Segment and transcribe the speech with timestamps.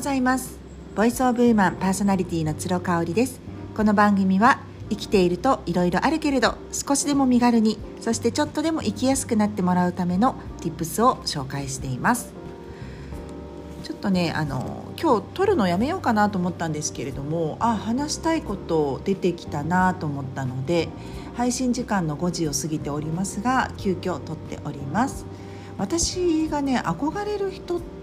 [0.00, 0.58] ございます。
[0.96, 3.38] ボイスオブウーマンパーソナリティの鶴香織です。
[3.76, 12.32] この番組は生きているといろいろあるけれど少しでも身軽にそしてちょっとでも生きやすくなってもらうための Tips を紹介しています。
[13.84, 20.88] ちょっとねあの今日撮るのやめようかなと思ったんですけれどもあ話したいこと出てきたなと思ったので
[21.34, 25.26] 配信時間の5時を過ぎておりますが急遽撮っております。
[25.76, 27.99] 私がね憧れる人って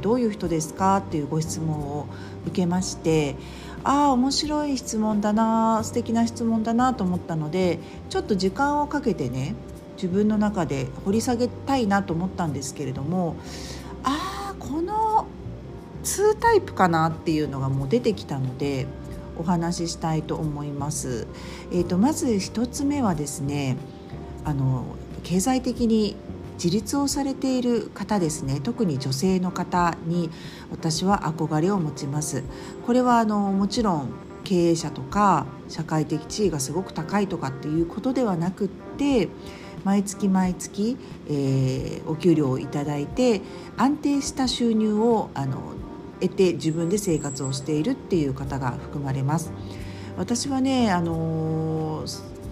[0.00, 2.06] どういう人ですかっていうご質問を
[2.46, 3.36] 受けまして
[3.84, 7.78] ああ面白い質問だな素敵な質問だなと思ったので
[8.10, 9.54] ちょっと時間をかけてね
[9.96, 13.36] 自分の中で掘り下げたいなと思ったんですけれども
[14.04, 15.26] ああこの
[16.04, 18.86] 2タイプかなっていうのがもう出てきたので
[19.38, 21.26] お話ししたいと思います。
[21.70, 23.76] えーと、まず1つ目はですね
[24.44, 24.84] あの
[25.22, 26.16] 経済的に
[26.62, 30.30] 自立をされている方ですね特に女性の方に
[30.70, 32.44] 私は憧れを持ちます
[32.86, 34.10] これはあのもちろん
[34.44, 39.28] 経営者とか社会的地位がすごく高いとかっていうことではなくって
[39.82, 40.96] 毎月毎月、
[41.28, 43.40] えー、お給料をいただいて
[43.76, 45.74] 安定した収入をあの
[46.20, 49.52] 得て自分で生活をしているっていう方が含まれます。
[50.16, 52.04] 私はねあの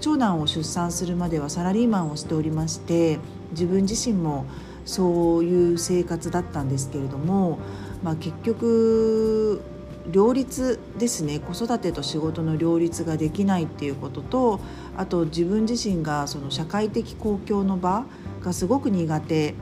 [0.00, 3.18] 長男を出産するまではサラリーマンをしておりまして
[3.52, 4.46] 自分自身も
[4.84, 7.58] そういう生活だったんですけれども、
[8.02, 9.62] まあ、結局
[10.10, 11.38] 両立ですね。
[11.38, 14.60] 子育てと仕事の両立ができないっていうことと
[14.96, 18.06] あと自分自身がその社会的公共の場
[18.42, 19.54] がすごく苦手。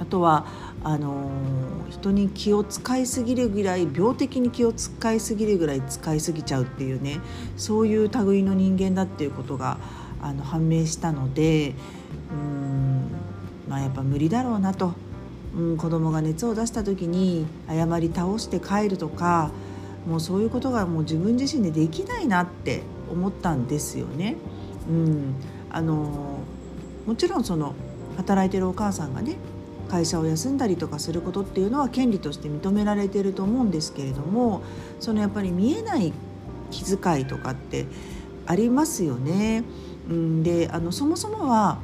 [0.00, 0.46] あとは
[0.82, 1.30] あの
[1.90, 7.20] 人に気を使いすぎるぐらい病的に気を使いすぎるぐらい使いすぎちゃうっていうね
[7.56, 9.78] そういう類の人間だっていうことが
[10.20, 11.74] あの判明したので
[12.32, 12.71] うん
[13.72, 14.92] まあやっぱ無理だろうなと、
[15.56, 19.50] うん、子供が熱を出した時に誤り倒して帰るとか
[20.06, 24.36] もうそういうことがもう自分自身でできないなって思ったんですよね。
[24.90, 25.34] うん、
[25.70, 26.40] あの
[27.06, 27.74] もちろんその
[28.18, 29.36] 働いてるお母さんがね
[29.88, 34.62] 会社を休んだりとかすることっていうのは権利として認められてると思うんですけれども
[35.00, 36.12] そのやっぱり見えない
[36.70, 37.86] 気遣いとかって
[38.46, 39.64] ありますよね。
[40.10, 41.78] うんであのそもそもは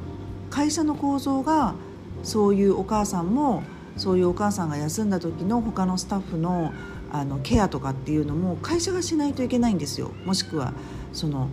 [0.49, 1.75] 会社の構造が
[2.23, 3.63] そういうお母さんも
[3.97, 6.73] そういうお母さんが休んだ時の他のスタッフの
[7.11, 10.73] あのケアとかっていうのも会社がしないといけないんですよもしくは
[11.11, 11.49] その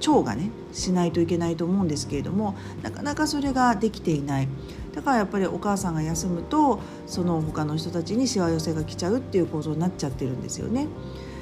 [0.00, 4.48] 長がねしないといけないと思うんですけれどもなかなかそれができていない
[4.94, 10.88] だからやっぱりお母さんが休むとその他の人たちにしわ寄せが来ちゃうっていう構造になっちゃってるんですよね。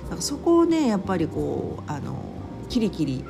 [0.05, 2.17] だからそこをねやっぱりこうあの
[2.69, 3.25] キリキリ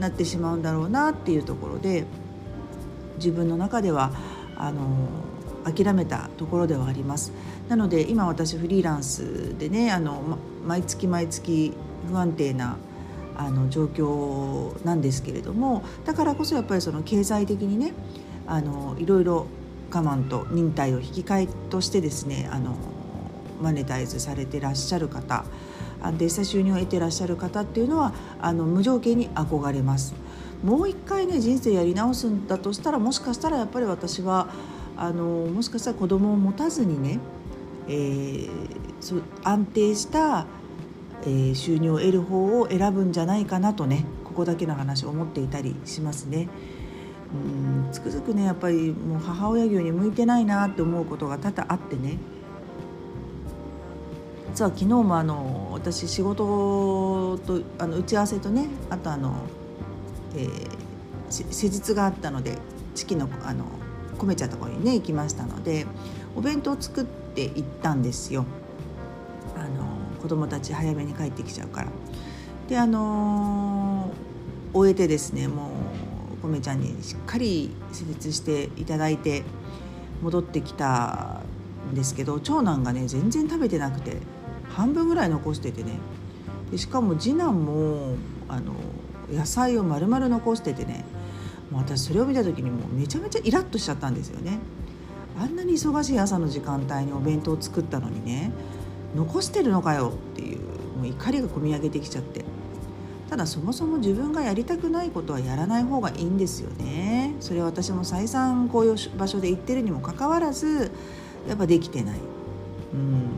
[0.00, 2.04] なってしまうんだろうなっていうところで
[3.16, 4.12] 自分の中では
[4.56, 5.08] あの
[5.64, 7.32] 諦めたところではあります。
[7.68, 11.74] なので今私フリーランスでねあの、ま、毎月毎月
[12.08, 12.76] 不安定な
[13.36, 17.92] あの状況なんですけれどもだからこそやっぱりその経済的にね
[18.46, 19.46] あのいろいろ
[19.92, 22.76] 我慢と忍耐を引き換えとしてですねあの
[23.62, 25.44] マネタイズされてらっしゃる方
[26.02, 30.14] 安定した収入を得てらっしゃる方っていうのはあの無条件に憧れます。
[30.64, 34.48] もう一回ね人生やり直すんだとしたらもしかしたらやっぱり私は
[34.96, 37.18] あのもしかしたら子供を持たずにね、
[37.88, 40.46] えー、安定した
[41.22, 46.48] えー、収入を得る方を選ぶんじゃないかなとねここだけの話を思っていたりしますね。
[47.32, 52.18] うんつくづくねやっぱりもう母親業に向いてないなって思うことが多々あってね
[54.52, 59.46] 実は昨日もあの私仕事とあの打ち合わせとねあとあの、
[60.34, 60.68] えー、
[61.28, 62.58] 施術があったので
[62.96, 63.64] チキのあの
[64.18, 65.86] 込めちゃところにね行きましたので
[66.36, 68.44] お弁当を作って行ったんですよ。
[69.56, 69.86] あの
[70.20, 71.88] 子供たち早めに帰ってきちゃうから。
[72.68, 75.70] であのー、終えてですねも
[76.38, 79.42] うこめちゃんにしっかり施術していただいて
[80.22, 81.40] 戻ってきた
[81.90, 84.18] んですけど長男がね全然食べてなくて
[84.80, 85.98] 半分ぐらい残しててね。
[86.70, 88.14] でしかも次男も
[88.48, 88.72] あの
[89.30, 91.04] 野菜を丸々残しててね。
[91.70, 94.58] もう私それを見た時にもうめちゃめちゃイラッとしちゃったんですよね。
[95.38, 98.52] あんなに忙しい朝の時間帯にお弁当を作ったのにね
[99.14, 100.58] 残してるのかよっていう
[100.96, 102.44] もう怒りがこみ上げてきちゃって。
[103.28, 107.34] ただそもそも自分がやりたくないことはやらない方がいいんですよね。
[107.38, 110.90] それは私も再三こういう場所で言ってるにもかかわらず
[111.46, 112.18] やっぱできてない、
[112.92, 113.30] うん、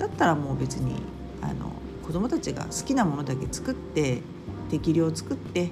[0.00, 0.94] だったらもう別に
[1.42, 1.70] あの
[2.06, 4.22] 子供たちが好きなものだけ作って
[4.70, 5.70] 適量作って、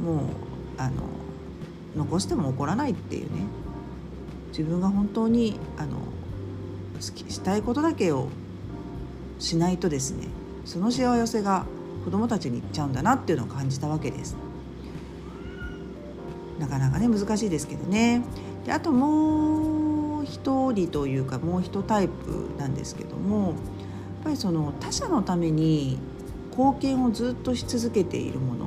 [0.00, 0.26] うん、もう
[0.78, 1.02] あの
[1.94, 3.42] 残しても怒らないっていうね
[4.48, 5.98] 自分が本当にあの
[7.00, 8.30] したいことだけを
[9.38, 10.28] しないとですね
[10.64, 11.66] その幸せが
[12.06, 14.36] 子どもたちにいっちゃうんだなっていうのを感じたわけです。
[16.58, 18.22] なかなかね難しいですけどね。
[18.64, 19.75] であともう
[20.26, 23.54] 一人というかもう一タイプなんですけどもやっ
[24.24, 25.98] ぱりその他者のために
[26.50, 28.66] 貢献をずっとし続けているもの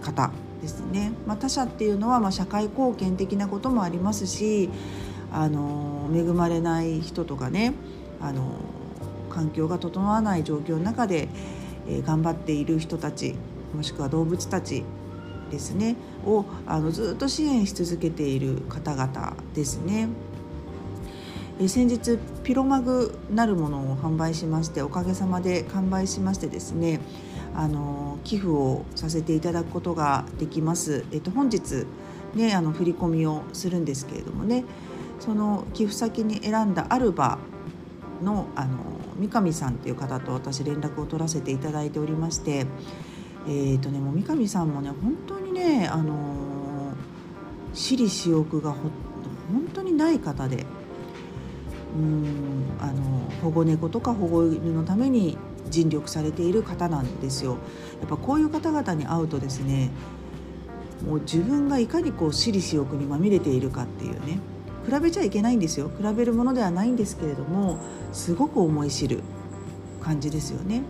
[0.00, 4.70] 方ですね、まあ、他者っていうのはま社会貢献的なこともありますし
[5.30, 7.74] あの恵まれない人とかね
[8.20, 8.52] あの
[9.30, 11.28] 環境が整わない状況の中で、
[11.86, 13.34] え、頑張っている人たち
[13.74, 14.84] もしくは動物たち
[15.50, 15.96] ですね
[16.26, 20.08] をあのずっと支援し続けている方々ですね。
[21.60, 27.00] え先日ピロマグなるものを販売しましておかげさまで完売しましてですね
[27.54, 31.04] あの寄付をさせていただくことができます。
[31.12, 31.86] えっと、本日
[32.34, 34.64] ねあの振り込みをするんですけれどもね
[35.18, 37.38] その寄付先に選んだアルバ
[38.22, 38.78] のあの
[39.18, 42.66] 三上さんっていう方と私連絡を取らせていただいておりまして
[43.48, 46.92] えーとね、もう三上さんもね本当にね、あの、
[47.72, 48.90] 私利私欲が本
[49.72, 50.66] 当にない方で
[51.96, 52.92] うんあの
[53.42, 55.38] 保護猫とか保護犬のために
[55.70, 57.58] 尽力されている方なんですよ。
[58.00, 59.90] やっぱこういう方々に会うとですね
[61.06, 64.38] もう自分がいかにこう私利私欲にまみれているかっていうね
[64.86, 67.78] 比べちゃいけないんですよ比べるものではないんですけれども
[68.12, 69.20] すごく思い知る
[70.00, 70.82] 感じですよね。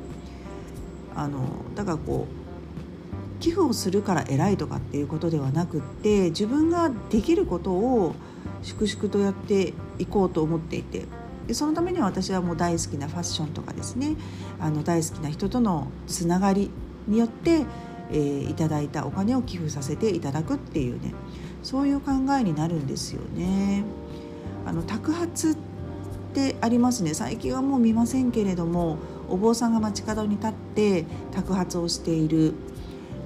[1.14, 1.40] あの
[1.74, 8.14] だからこう寄付をするから偉いとかっていうことではなくって自分ができることを
[8.62, 11.05] 粛々とやっていこうと思っていて
[11.46, 14.16] でそのためには私はもう大好きなファッションとかですね
[14.60, 16.70] あの大好きな人とのつながり
[17.06, 17.64] によって、
[18.10, 21.14] えー、いただいたお金を寄付させていただくっていうね
[21.62, 23.84] そういう考えになるんですよね。
[24.64, 25.56] あの托発っ
[26.34, 32.54] てありますね最近はもう見ませんけれどもお坊さんが街角に立って托発をしている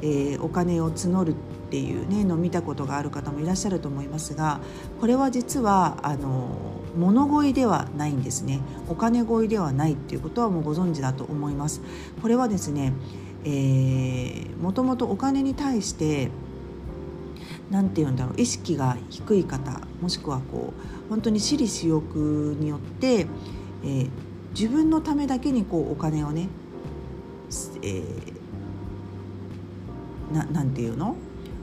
[0.03, 1.35] えー、お金を募るっ
[1.71, 4.61] ていうねのを見たことがある方もいらっしゃると思いますが
[5.01, 6.49] これは実はあの
[6.97, 8.61] 物乞いではないんですね。
[8.89, 11.81] お金乞いではないっていうことはもうご存知だと思います。
[12.21, 12.93] これはですね、
[13.45, 16.31] えー、もともとお金に対して
[17.71, 24.11] 何て言うんだろう意識が低い方もしくはこう本当に私利私欲によって、えー、
[24.55, 26.49] 自分のためだけにこうお金をね、
[27.83, 28.42] えー、
[30.33, 31.17] ななんていうの？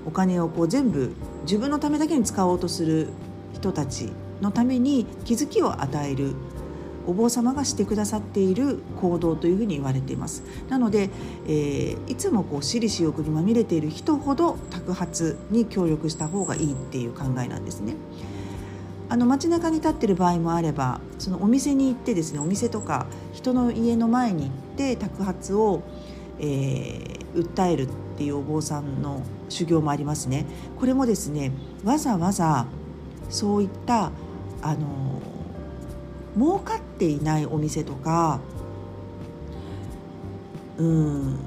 [0.05, 1.11] お金をこう全部
[1.43, 3.09] 自分のためだけに使おうとする
[3.53, 4.11] 人たち
[4.41, 6.33] のために気づきを与える
[7.05, 10.43] お坊様がしてくださっている行動というふうに言われています。
[10.69, 11.09] なので、
[11.47, 17.95] えー、いつもこう私利私欲にまみれている人ほど托発に協力した方がいいっていう考えなんですね。
[19.09, 25.81] あの街中に立ってる場合もあればそのお店に行ってですねお店とか人の家の前に行って托発を、
[26.39, 27.87] えー、訴える
[28.19, 30.45] っていうお坊さんの修行もありますね。
[30.77, 31.53] これもですね
[31.85, 32.65] わざわざ
[33.29, 34.11] そういった
[34.61, 35.21] あの
[36.35, 38.41] 儲かっていないお店とか
[40.77, 41.39] うん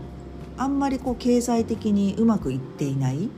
[0.56, 3.28] あんまりこう経済的にうまくいっていない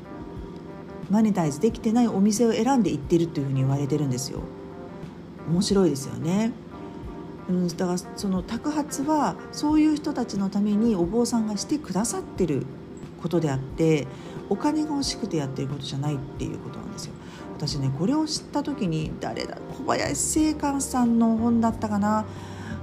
[1.11, 4.43] マネタイズできてないお店を選んで行ってるというふうに言われてるんですよ。
[5.49, 6.53] 面白いですよね。
[7.49, 12.65] うん、だからその托発はそういう人たちのためにお坊さんがしてくださってる
[13.25, 14.07] ことであって
[14.51, 17.15] お金が欲しくてやってることじゃないっていうことなんですよ。
[17.57, 22.27] 私ねこれを知った時に誰だ小林正観さんの本だったかな？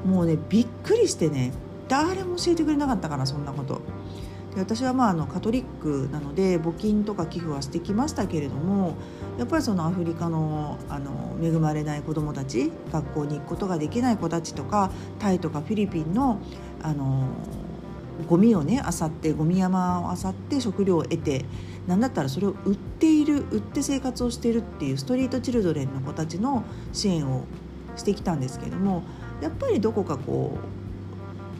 [0.03, 1.53] もうねびっくりしてね
[1.87, 3.81] 誰も教えてくれなかったかなそんなこと。
[4.55, 8.95] で私はまああのカトリックなので募金とか寄付はしてきましたけれども
[9.37, 16.39] やっぱりそのアフリカのあの恵まれない子どもたち学校に行くことができない子たちとかタイとかフィリピンの
[16.81, 17.27] あの
[18.27, 21.45] ゴミをね漁ってゴミ山を漁って食料を得て
[21.87, 26.63] 何だったらそれを売っている売って生活をしているっていうストリートチルドレンの子たちの
[26.93, 27.45] 支援を
[27.95, 29.03] してきたんですけども
[29.41, 30.57] やっぱりどこかこ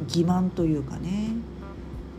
[0.02, 1.30] う欺瞞というかね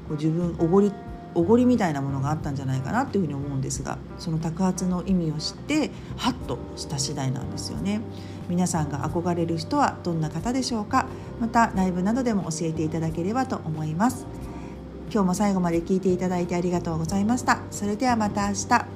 [0.09, 0.93] こう自分おごり
[1.35, 8.01] おごりみたいなものがあったんじゃないかなっていうふうに思うんですがその托発の意味を知ってハッとした次第なんですよね。
[8.49, 11.07] 皆さんが憧れる人はどんな方でしょうか？
[11.41, 14.27] またライブなどでも教えていただければと思います。
[15.11, 17.61] 今日も最後まで聞いていただいてありがとうございました。
[17.71, 18.92] それではまた明日。